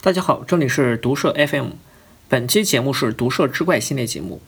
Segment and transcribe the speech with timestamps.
[0.00, 1.70] 大家好，这里是毒社 FM，
[2.28, 4.40] 本期节目是毒社之怪系列节目。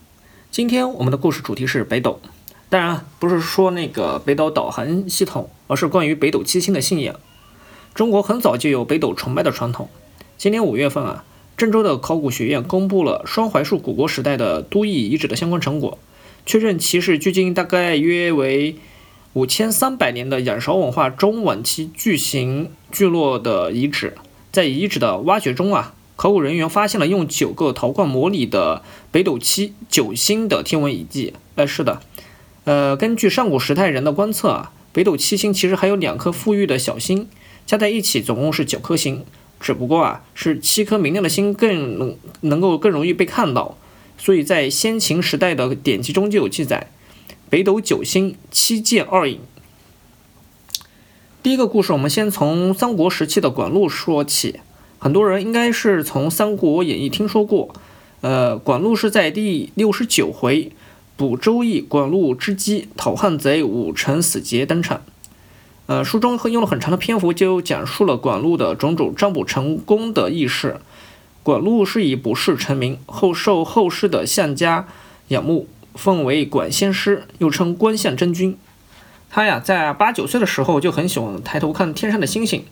[0.49, 2.21] 今天我们的故事主题是北斗，
[2.69, 7.17] 当然不是说那个北斗导航系统，而是关于北斗七星的信仰。
[7.95, 9.89] 中国很早就有北斗崇拜的传统。
[10.39, 11.25] 今年五月份啊，
[11.57, 15.99] 郑州的考古学院公布了双槐树古国时代的都邑遗址的相关成果，
[16.47, 18.77] 确认其是距今大概约为
[19.33, 24.15] 五千三百年的仰韶文化中晚期巨型聚落的遗址。
[24.53, 28.83] 在遗址的挖掘中啊，考古人员发现了用九个陶罐模拟的
[29.13, 31.35] 北斗七九星的天文遗迹。
[31.55, 32.03] 呃，是的，
[32.65, 37.29] 呃，根据上古时代人的观测啊，北斗七星其实还有两颗富裕的小星，
[37.65, 39.25] 加在一起总共是九颗星。
[39.61, 43.77] 只不过啊，是七颗明亮的星更能能够更容易被看到，
[44.17, 46.91] 所以在先秦时代的典籍中就有记载：
[47.51, 49.39] 北斗九星，七剑二影。
[51.43, 54.61] 第一个故事，我们先从三国时期的管路说起。
[54.99, 57.75] 很多人应该是从《三国演义》听说过。
[58.21, 60.71] 呃，管路是在第六十九回
[61.17, 65.01] 卜周易管路之机讨汉贼五成死节登场。
[65.87, 70.79] 呃，书中用了很长的篇幅，就讲述了管路的种种占卜成功的轶事。
[71.43, 74.87] 管路是以卜筮成名，后受后世的相家
[75.29, 78.59] 仰慕，奉为管先师，又称观相真君。
[79.31, 82.67] 他呀，在八九岁的时候就很喜欢抬头看天上的星星，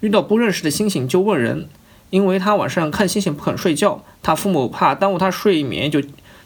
[0.00, 1.68] 遇到不认识的星星就问人。
[2.10, 6.02] 因为他晚上看星星不肯睡觉，他父母怕耽误他睡眠，就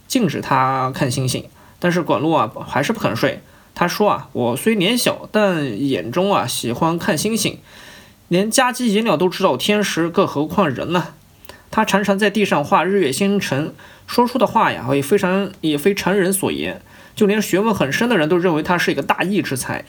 [0.07, 1.45] 禁止他看星星。
[1.81, 3.43] 但是管路啊，还是不肯睡。
[3.75, 7.59] 他说啊，我虽年小，但眼中啊喜欢看星星，
[8.29, 11.09] 连家鸡野鸟都知道天时，更何况人呢？
[11.73, 13.75] 他常常在地上画日月星辰，
[14.07, 16.81] 说出的话呀，也非常也非常人所言。
[17.17, 19.85] 就连学问很深的人都认为他是一个大义之才。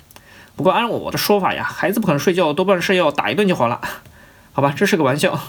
[0.56, 3.80] 不过按我的说法呀，孩子不肯睡觉，多半是要打一顿就好了。
[4.54, 5.40] 好吧，这是个玩笑。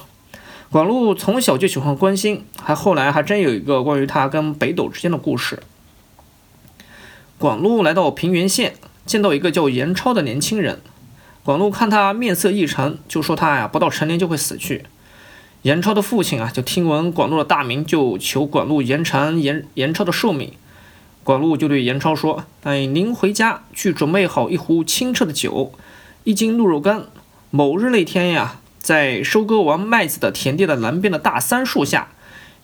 [0.70, 5.62] 管路从小就喜欢关心，还后来还真有一个关于他跟北斗之间的故事。
[7.38, 8.74] 管路来到平原县，
[9.06, 10.80] 见到一个叫严超的年轻人。
[11.42, 14.84] 管路看他面色异常，就说他呀不到成年就会死去。
[15.62, 20.52] 严超的父亲啊就听闻管路的大名，就求管路延长严严超的寿命。
[21.28, 25.74] 管路就对严超说：“哎，您回家去准备好一壶清澈的酒，
[26.24, 27.04] 一斤鹿肉干。
[27.50, 32.08] 某日那天呀，在收割完麦子的田地的南边的大桑树下，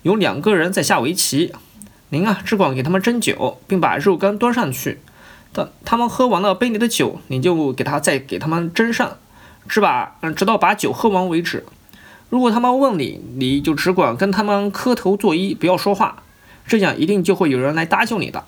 [0.01, 1.53] 有两个人在下围棋。
[2.09, 5.01] 您啊，只管给他们斟酒，并把肉干端上去。
[5.53, 9.19] 等他们喝完了杯里的酒，你就给他再给他们斟上，
[9.69, 11.67] 只把嗯，直到把酒喝完为止。
[12.31, 16.23] 如果他们问你，你就只管跟他们磕头作揖，不要说话。
[16.67, 18.43] 这样一定就会有人来搭救你的。”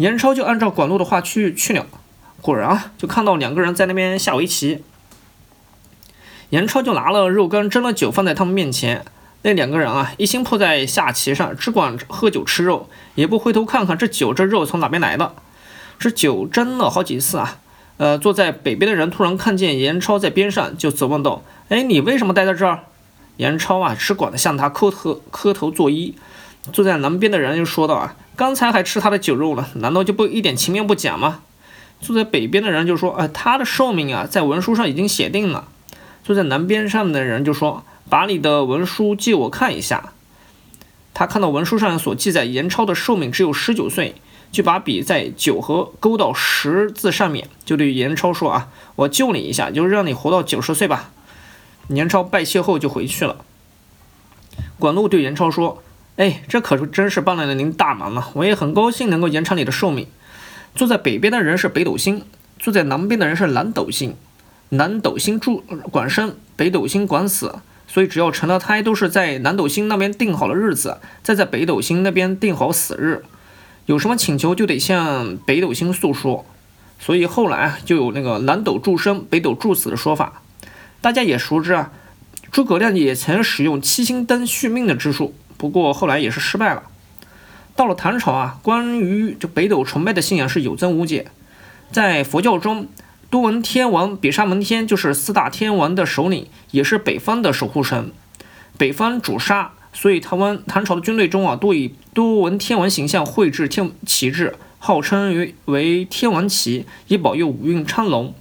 [0.00, 1.86] 严超就按照管路的话去去了，
[2.40, 4.82] 果然啊，就看到两个人在那边下围棋。
[6.48, 9.04] 严超就拿了肉干蒸了酒放在他们面前，
[9.42, 15.34] 那两个人啊，一心扑在下棋上，只管喝酒吃肉，也不回头看看这酒这肉从哪边来的。
[15.98, 17.58] 这酒斟了好几次啊，
[17.98, 22.84] 呃，坐在北边的人突然看见严超在边上，就责问道：“哎，你为什么待在这儿？”
[23.36, 26.14] 严超啊，只管向他磕头磕头作揖。
[26.72, 31.40] 坐在南边的人又说道：“啊，刚才还吃他的酒肉了，难道就不一点情面不讲吗？”
[32.00, 35.68] 坐在北边的人就说：“哎，他的寿命啊，在文书上已经写定了。”
[36.22, 40.12] 坐在南边上的人就说：“把你的文书借我看一下。”
[41.12, 44.14] 他看到文书上所记载严超的寿命只有十九岁，
[44.52, 51.10] 就把笔在九和勾到十字上面，就对严超说：“啊，我救你一下，就让你活到九十岁吧。”
[51.88, 53.44] 严超拜谢后就回去了。
[54.78, 55.82] 管路对严超说。
[56.20, 58.28] 哎，这可是真是帮了您大忙了！
[58.34, 60.06] 我也很高兴能够延长你的寿命。
[60.74, 62.26] 坐在北边的人是北斗星，
[62.58, 64.14] 坐在南边的人是南斗星。
[64.68, 73.24] 南斗星主管生，北斗星管死，所以只要成了胎，都是在南斗星那边定好了日子，再在北斗星那边定好死日。
[73.86, 76.44] 有什么请求就得向北斗星诉说，
[76.98, 80.42] 所以后来就有那个南斗助生，北斗助死的说法。
[81.00, 81.90] 大家也熟知啊，
[82.52, 85.34] 诸葛亮也曾使用七星灯续命的之术。
[85.60, 86.84] 不过后来也是失败了。
[87.76, 91.26] 到了唐朝啊，关于这北斗崇拜的信仰是有增无减。
[91.92, 92.88] 在佛教中，
[93.28, 98.10] 多闻天王比沙门天就是四大天王的首领，也是北方的守护神。
[98.78, 108.32] 北方主沙，所以台湾唐朝的军队中啊，多以多闻天王形象绘制天旗帜，号称为为天王旗，以保佑五运昌隆。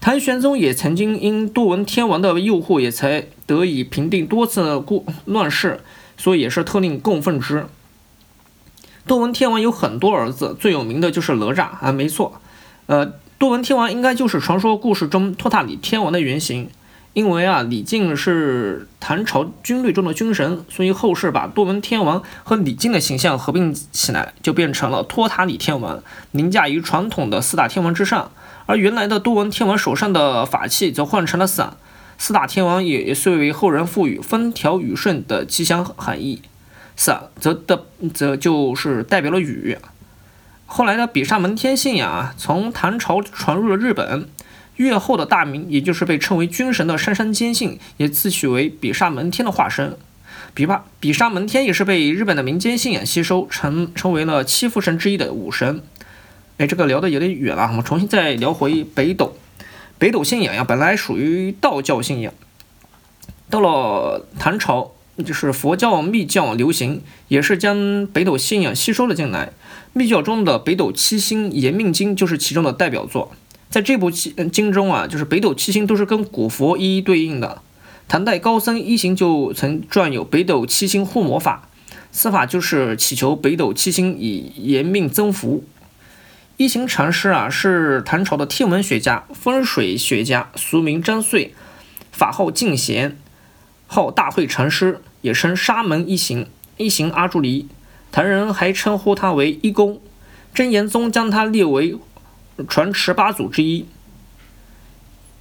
[0.00, 5.80] 唐玄宗也曾经因多闻天王的诱惑，也才得以平定多次故乱世。
[6.16, 7.66] 所以也是特令供奉之。
[9.06, 12.40] 多闻天王有很多儿子，最有名的就是哪吒啊，没错，
[12.86, 16.70] 呃，多闻天王应该就是传说故事中托塔李天王的原型，
[17.12, 28.30] 因为啊，李靖是唐朝军队中的军神，所以后世把多闻天王和李靖的形象合并起来，就变成了托塔李天王，凌驾于传统的四大天王之上。
[28.66, 31.76] 而原来的多闻天王手上的法器则换成了伞。
[32.18, 36.42] 四大天王也遂为后人赋予风调雨顺的吉祥含义。
[36.96, 39.78] 伞则的则就是代表了雨。
[40.66, 44.28] 后来的比萨门天信仰啊，从唐朝传入了日本。
[44.76, 49.96] 越后的大明，也就是被称为军神的杉山坚信，也自诩为比萨门天的化身。
[50.52, 55.80] 比巴比萨门天也是被日本的民间信仰吸收，成成为了七福神之一的武神。
[56.58, 59.36] 哎，这个聊的有点远了，我们重新再聊回北斗。
[59.98, 62.32] 北斗信仰呀，本来属于道教信仰，
[63.48, 64.92] 到了唐朝，
[65.24, 69.52] 就是佛教密教流行，也是将北斗信仰吸收了进来。
[69.92, 73.32] 密教中的北斗七星延命经就是其中的代表作。
[73.70, 77.62] 在这部经经中啊，就是北斗七星都是跟古佛一一对应的。
[78.06, 81.68] 唐代高僧一行就曾撰有北斗七星护魔法，
[82.12, 85.64] 此法就是祈求北斗七星以延命增福。
[86.56, 91.52] 一行禅师啊，是唐朝的天文学家、风水学家，俗名张遂，
[92.12, 93.18] 法号净贤，
[93.88, 96.46] 号大慧禅师，也称沙门一行。
[96.76, 97.66] 一行阿朱离，
[98.12, 100.00] 唐人还称呼他为一公。
[100.54, 101.96] 真言宗将他列为。
[102.68, 103.86] 传十八祖之一，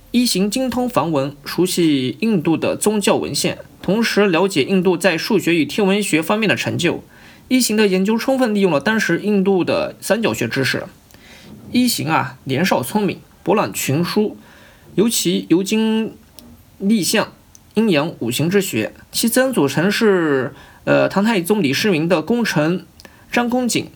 [0.10, 7.04] 一行精通梵文，熟悉印度的宗教文献，同时了解印度在数学与天文学方面的成就。
[7.50, 10.86] 一行的研究充分利用了当时印度的三角学知识。
[11.74, 14.38] 一行啊，年少聪明，博览群书，
[14.94, 16.14] 尤其尤精
[16.78, 17.34] 立象、
[17.74, 18.94] 阴阳五行之学。
[19.12, 20.54] 其曾祖曾是
[20.84, 22.86] 呃唐太宗李世民的功臣
[23.32, 23.88] 张公瑾。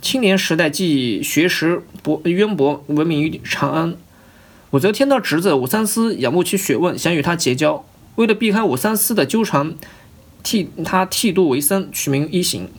[0.00, 3.94] 青年时代即学识博渊博，闻名于长安。
[4.70, 7.84] 武则天的侄子武三思仰慕其学问，想与他结交。
[8.16, 9.74] 为了避开武三思的纠缠，
[10.42, 12.70] 替他剃度为僧，取名一行。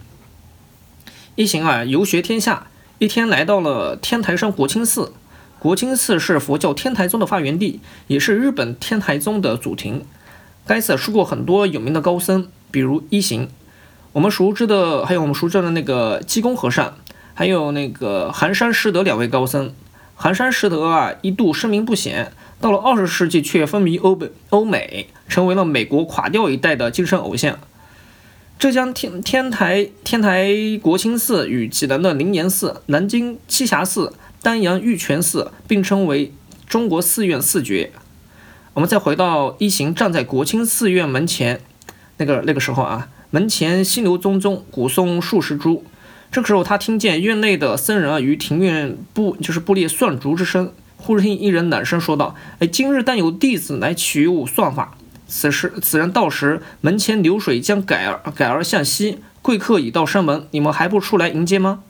[1.36, 2.68] 一行啊，游学天下，
[2.99, 5.11] 一天来到了天台山国清寺。
[5.59, 10.05] 国清寺是佛教天台宗的发源地，也是日本天台宗的祖庭。
[10.65, 13.49] 该寺出过很多有名的高僧，比如一行。
[14.13, 16.95] 我们熟知的还有我们熟知的那个济公和尚。
[17.35, 19.73] 还有那个寒山拾得两位高僧，
[20.15, 22.31] 寒山拾得啊一度声名不显，
[22.61, 27.57] 到了二十世纪却风靡欧北欧美，成为了美国垮掉一代的精神偶像。
[28.59, 30.50] 浙江天天台天台
[30.81, 36.31] 国清寺与济南的灵岩寺、南京栖霞寺、丹阳玉泉寺并称为
[36.65, 37.91] 中国寺院四绝。
[38.73, 41.59] 我们再回到一行站在国清寺院门前，
[42.17, 45.83] 那个那个时候啊，门前溪流淙淙，古松数十株。
[46.31, 50.71] 这个时候，他听见院内的僧人啊于庭院布就是布列算竹之声。
[50.95, 54.97] 忽听一人冷声说道：“哎，今日但有弟子来取物算法。”
[55.35, 61.81] 此时，此人到时，门前流水将改而改而向西，贵客已到山门，你们还不出来迎接吗？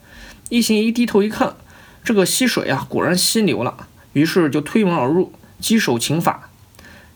[0.48, 1.54] 一行一低头一看，
[2.02, 5.30] 这个溪水啊，果然溪流了，于是就推门而入，
[5.60, 6.48] 稽首请法。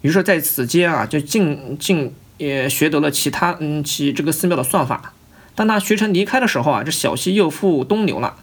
[0.03, 5.15] 于是在此间啊，就进进也学得了其他嗯其这个寺庙的算法。
[5.55, 8.37] 当他学成离开的时候啊，这小溪又复东流了。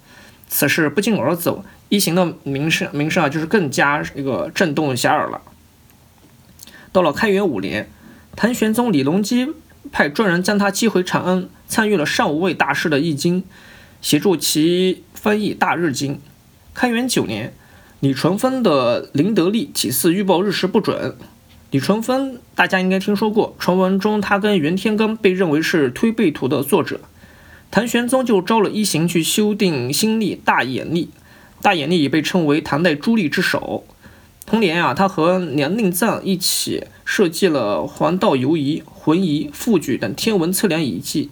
[0.47, 5.39] 此事不胫而走，一行的名声名声啊，就是更加一个震动遐迩了。
[6.95, 7.89] 到了开元五年，
[8.37, 9.49] 唐玄宗李隆基
[9.91, 13.43] 派专人将他接回长安，参与了上无畏大师的译经，
[14.01, 16.13] 协助其翻译《大日经》。
[16.73, 17.53] 开元九年，
[17.99, 21.17] 李淳风的灵德力体寺预报日时不准。
[21.71, 23.53] 李淳风，大家应该听说过。
[23.59, 27.01] 传闻中，他跟袁天罡被认为是《推背图》的作者。
[27.71, 31.09] 唐玄宗就招了一行去修订新历大眼历。
[31.61, 33.83] 大眼历也被称为唐代朱历之首。
[34.45, 41.31] 同年啊，他和梁令赞一起设计了黄道游仪、浑仪、复举等天文测量仪器。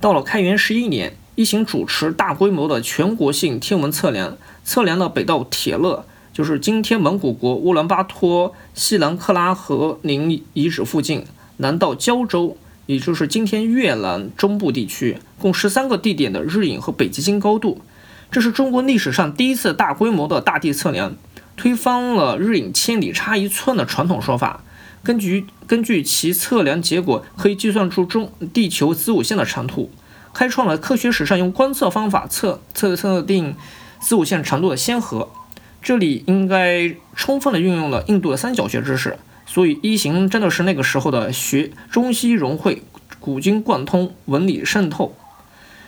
[0.00, 6.04] 到了开元十一年，一行主持大规模的全国性天文测量，测量了北到铁勒。
[6.34, 11.24] 就是今天蒙古国乌兰巴托西兰克拉河陵遗址附近，
[11.56, 17.80] 南到胶州，也就是今天越南中部地区，共十三个地点的日影和北极星高度。
[18.34, 21.14] 这是中国历史上第一次大规模的大地测量，
[21.56, 24.64] 推翻了日影千里差一寸的传统说法。
[25.04, 29.92] 根据根据其测量结果，可以计算出中地球子午线的长度，
[30.32, 33.54] 开创了科学史上用观测方法测测测定
[34.00, 35.30] 子午线长度的先河。
[35.80, 42.82] 这里应该充分的运用了印度的三角学知识，所以一行真的是那个时候的学中西融汇，
[43.20, 45.14] 古今贯通，文理渗透。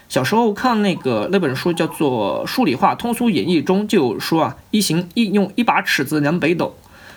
[0.09, 6.77] 小时候看那个那本书叫做《数理化通俗演义》中就有说啊，一行一用一把尺子量北斗，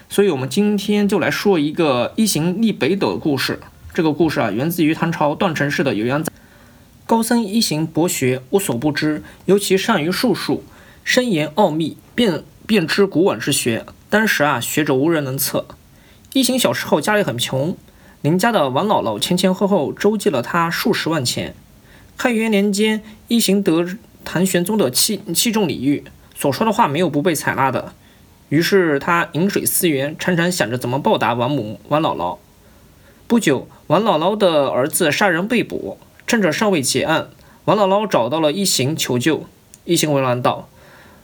[0.10, 3.60] 所以我们今天就来说一个一行立北斗的故事。
[3.94, 6.32] 这个故事啊，源自于唐朝段成式的《酉阳杂》。
[7.06, 10.64] 高僧一行博学，无所不知，尤其善于术数，
[11.04, 13.86] 深研奥秘，便便知古往之学。
[14.10, 15.66] 当时啊，学者无人能测。
[16.34, 17.76] 一行小时候家里很穷，
[18.22, 21.56] 邻家的王姥姥前前后后周济了他数十万钱。
[22.20, 23.88] 开元年间，一行得
[24.26, 26.04] 唐玄宗的器器重礼遇，
[26.36, 27.94] 所说的话没有不被采纳的。
[28.50, 32.38] 于是他饮水思源，常常想着怎么报答王母王姥姥。
[33.26, 35.98] 不久，王姥姥的儿子杀人被捕。
[36.28, 37.30] 趁着尚未结案，
[37.64, 39.46] 王姥姥找到了一行求救。
[39.86, 40.68] 一行为难道：“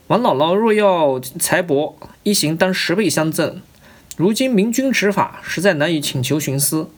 [0.07, 3.61] 王姥姥若要财帛，一行当十倍相赠。
[4.15, 6.89] 如今明君执法，实在难以请求徇私。”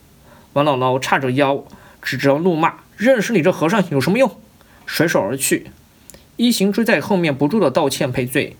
[0.54, 1.64] 王姥姥叉着腰，
[2.00, 4.30] 指着怒骂：“认识你这和尚有什么用？”
[4.84, 5.68] 甩手而去。
[6.36, 8.56] 一行追在后面，不住的道歉赔罪。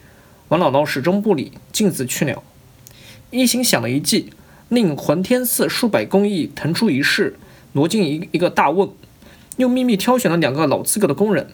[0.49, 2.43] 王姥姥始终不理，径自去了。
[3.31, 4.31] 一行想了一计，
[4.69, 7.39] 令浑天寺数百工艺腾出一室，
[7.73, 8.95] 挪进一一个大瓮。
[9.59, 11.49] 又秘密挑选了两个老资格的工人，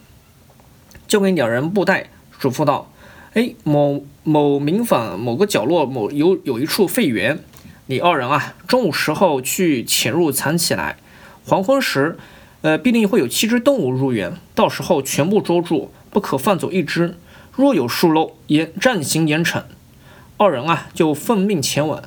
[1.08, 2.92] 交给两人布袋，嘱咐道
[3.32, 7.38] ：“哎，某某民坊某个角落某有有一处废园，
[7.86, 10.98] 你二人啊，中午时候去潜入藏起来，
[11.44, 12.18] 黄昏时，
[12.64, 17.18] 呃，必定会有七只动物入园，到时候全部捉住，不可放走一只。
[17.54, 19.64] 若有疏漏，严暂行严惩。”
[20.38, 22.02] 二人啊，就奉命前往。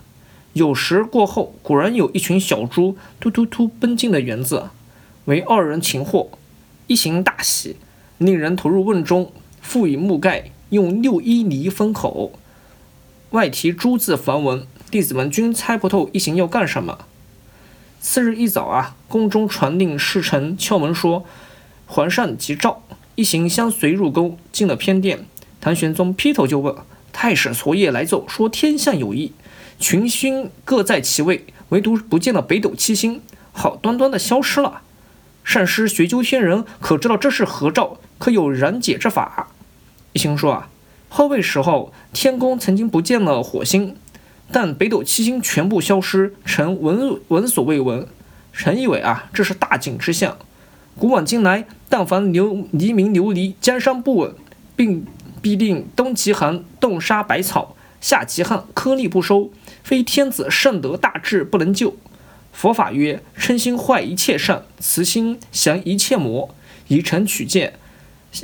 [0.54, 4.70] 有时过后，果然有一群小猪突突突奔进了园子。
[5.26, 6.32] 为二人擒获，
[6.88, 7.76] 一行大喜，
[8.18, 9.32] 令人投入瓮中，
[9.64, 12.32] 覆以木盖，用六一泥封口，
[13.30, 14.66] 外题朱字梵文。
[14.90, 17.06] 弟子们均猜不透一行要干什么。
[18.00, 21.26] 次日一早啊，宫中传令侍臣敲门说
[21.86, 22.84] ：“皇上急召。”
[23.16, 25.26] 一行相随入宫，进了偏殿。
[25.60, 26.76] 唐玄宗劈头就问
[27.12, 29.34] ：“太史昨夜来奏说天象有异，
[29.80, 34.82] 群星各在其位，唯独不见了北斗七星，好端端的消失了。”
[35.44, 37.98] 善师学究天人，可知道这是何兆？
[38.20, 39.48] 可有燃解之法？
[40.14, 40.70] 一行说啊，
[41.10, 43.96] 后位时候天宫曾经不见了火星，
[44.52, 48.08] 但北斗七星全部消失，臣闻闻所未闻。
[48.54, 50.38] 臣以为啊，这是大景之象。
[50.98, 54.34] 古往今来，但凡流黎明流离，江山不稳，
[54.76, 55.06] 并
[55.42, 59.52] 必定冬极寒，冻杀百草；夏极旱，颗粒不收。
[59.84, 61.96] 非天子圣德大志不能救。
[62.52, 66.56] 佛法曰：嗔心坏一切善，慈心降一切魔。
[66.88, 67.74] 以诚取见，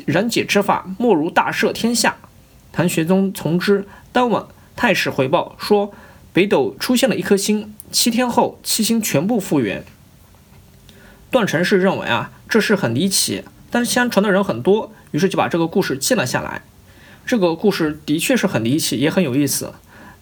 [0.05, 2.17] 然解之法，莫如大赦天下。
[2.71, 3.87] 唐玄宗从之。
[4.11, 5.93] 当晚，太史回报说，
[6.33, 9.83] 北斗出现了一颗星，七天后，七星全部复原。
[11.29, 16.63] 段成式认为啊，这事很离奇，但是相传的人很多，于是就把这个故事记了下来。
[17.25, 19.73] 这个故事的确是很离奇，也很有意思。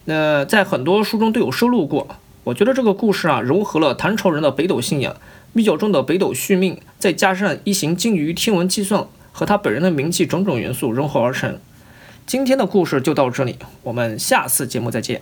[0.04, 2.16] 那在很多书中都有收录过。
[2.44, 5.16] 我觉得这个故事啊，融合了唐朝人的北斗信仰、
[5.52, 11.58] 密教中的北斗续命，再加上一行精于天文计算和他本人的名气种种元素融合而成。
[12.32, 15.20] 今天的故事就到这里，我们下次节目再见。